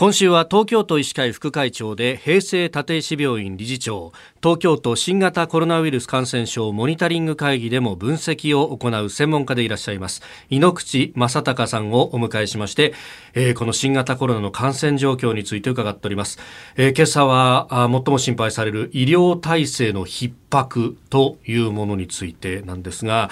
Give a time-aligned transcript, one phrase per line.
[0.00, 4.14] 今週は東京都医師会副会長で平成立石病院理事長。
[4.42, 10.22] 東京都新型コロナウイルス感染症モニタリング会議でも分析を行う専門家でいらっしゃいます。
[10.48, 12.94] 井ノ口正隆さんをお迎えしまして、
[13.34, 16.38] えー、この新型コロナの感染状況について伺っております、
[16.76, 23.28] えー、今朝はあ最も心配される医療体制の逼迫というものについてなんですが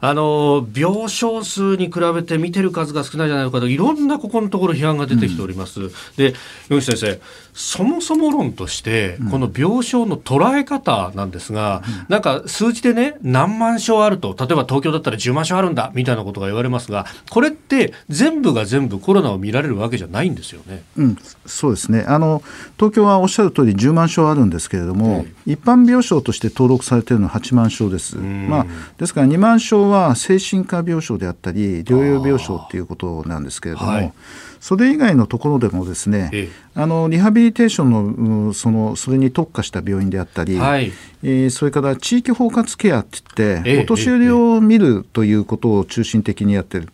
[0.00, 5.80] あの病床数に比べて見てる数が少ないじゃないかといろんなここのところ批判が出てきております。
[5.80, 6.34] うん、で
[6.68, 7.20] 野口先生
[7.52, 20.82] そもそも論としてこの病床の捉え方なんですが、うん、なんか数字でね何万床あると例えば東京だったら10万床あるんだみたいなことが言われますがこれって全部が全部コロナを見られるわけじゃないんですよね。
[20.96, 22.42] うん、そうですねあの
[22.76, 28.16] 東京はおっしゃる通り10万床あるんですけれども、一般病床として登録されているのは8万床です。
[28.16, 28.66] まあ、
[28.98, 34.12] ですから2万床は精神科病床であったり療養病床っていうことなんですけれども、はい、
[34.60, 46.88] それ以外のところでもですね、ええ、あのリハビリテーションのそのそれに特化した病院であったり、はい、えー、それから地域包括ケアって言って、え、お年寄りを見るということを中心的にやってる。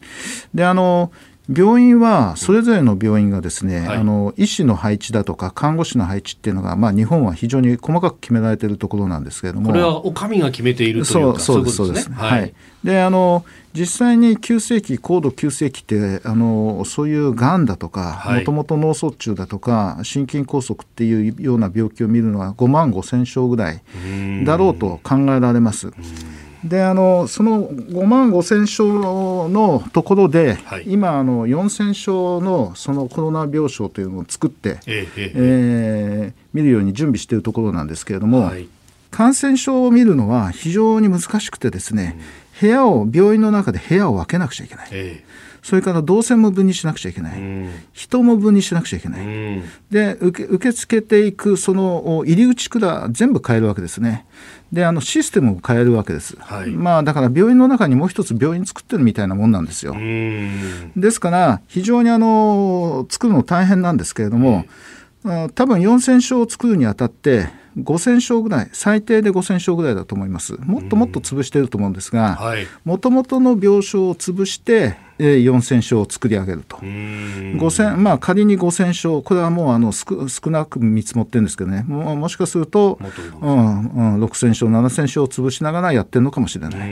[0.54, 1.12] であの
[1.48, 9.68] 病院はそれぞれの病院がですね、はい、あの医師の配置だとか看護師の配置っていうのが、まあ、日本は非常に細かく決められているところなんですけれども。
[9.68, 13.44] これはお上が決めているというかそうですそうです、ね、はい、であの
[13.74, 23.82] 実際に急性期高度急性期ってあのそういうがんだとかもともと脳卒中だとか心筋梗塞っていうような病気を見るのは5万5千床ぐらい
[24.44, 25.92] だろうと考えられます。
[26.68, 35.32] であのその5万5千床のところで、はい、今あの4千床のそのコロナ病床というのを作って、ええ。
[35.34, 38.68] えー、見るように準備しているところなんですけれども、はい、
[39.10, 42.22] 感染症を見るのは非常に難しくてですね、うん、
[42.60, 44.88] 部屋を病院の中で部屋を分けなくちゃいけない。
[44.92, 45.24] え
[45.66, 54.26] それから動線も分離しなくちゃいけない、うん、人も分離しなくちゃいけない、うん、で受け受け付けていくその入り口から全部変えるわけですね。
[54.72, 59.96] であのシステムを変えるわけです、はい、まあ、だから病院の中にもう一つ病院作ってるみたいなもんなんですよ。
[60.96, 64.66] ですから非常にあの作るの大変なんですけれども、
[65.24, 67.48] 多分4000床を作るにあたって
[67.78, 70.56] 5000床ぐらい最低で5000床ぐらいだと思います。
[70.64, 72.38] もっともっと潰していると思うんですが
[72.84, 76.76] もともとの病床を潰して4000床を作り上げると。
[76.78, 81.84] 5000まあ仮に5000床これはもうあの少少なく見積もってるんですけどね。
[81.86, 82.98] ももしかすると、
[83.40, 86.90] うんうん、6000床7000床を潰しながらやってるのかもしれない。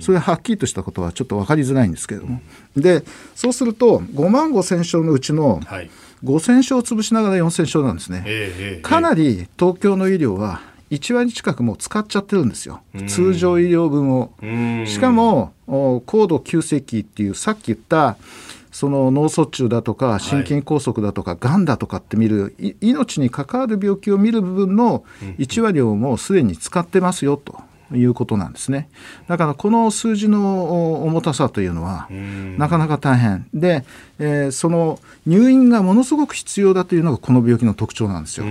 [0.00, 2.40] それはっきりとしたことはちょっと分かりづらいんですけれども。
[2.76, 5.90] でそうすると5万5000床のうちの、はい。
[6.24, 14.32] 5000床潰しながら4000床なんですね、えー、かなり東京の医療は1割近くもう使っちゃってるんですよ、通常医療分を。
[14.86, 18.16] しかも高度急性期っていうさっき言った
[18.70, 25.04] その脳卒中だとか心筋梗塞だとか、がんだとかって見る命に関わる病気を見る部分の
[25.38, 27.62] 1割をもうすでに使ってますよと。
[27.92, 28.88] いうことなんですね。
[29.28, 32.08] だからこの数字の重たさというのは
[32.58, 33.84] なかなか大変で、
[34.18, 38.46] えー、その入院がものすごく必要だというのがこの病気の特徴なんですよ。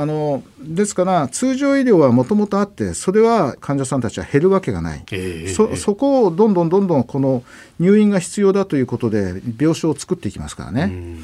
[0.00, 7.42] あのですから通常医療はもともとあってそれは患者さんたちは減るわけがない、えー、そそこをどんどんどんどんこの
[7.80, 11.16] 入院が必要だということで病床を作っていきますからね。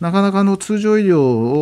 [0.00, 1.20] なかなかの通常医療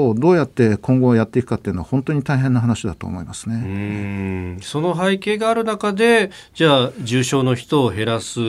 [0.08, 4.58] をどうやって今後やっていくかっていうのは本当に大変な話だと思いますね。
[4.62, 8.40] その背景がある中でじゃあ重症の人を減らす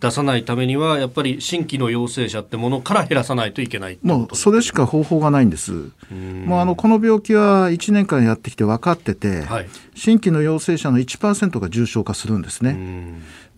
[0.00, 5.72] 出さないためにはやっぱり新規の陽性者ってものから減らさないといけないもうそれしか方法がないんです。
[6.10, 12.76] もうあのこの病気は1年間やってきて分かってて、はい、新規の陽性者の1%が重症化するんですね。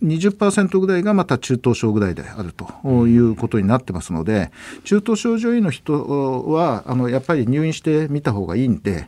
[0.03, 4.51] 20%ぐらいがまた中等症ぐらいであるということになってますので
[4.85, 9.07] 中等症状医の人はあのやっぱり入院してみた方がいいんで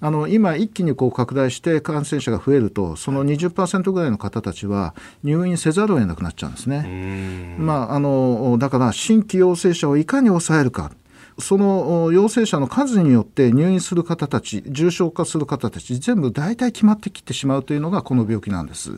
[0.00, 7.56] あの今一気にこう拡大して感染者が増えるとその20%ぐらいの方たちは入院せざるを得なくなっちゃうんですね。
[7.58, 10.92] まあ、あのだから新規陽性者をいかに抑えるか
[11.38, 18.92] その陽性者の数によって入院する方たち重症化する方たち全部大体決まってきてしまうというのがこの病気なんです。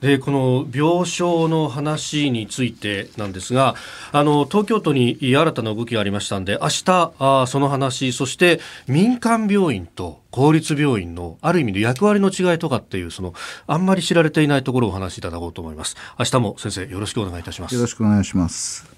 [0.00, 3.74] でこの病床の話についてなんですが
[4.12, 13.34] あの東京都に新たな動きがありましたので明日あその話そして民間病院と公立病院のある意味で役割の違いとかっていうその
[13.66, 15.96] あんまり知られていないところをお話しいただこうと思います。
[16.18, 17.74] 明日も先生よろしくお願いいたします。
[17.74, 18.97] よろしくお願いします。